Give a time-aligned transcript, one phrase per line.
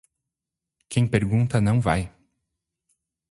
[0.89, 2.11] Quem pergunta não vai.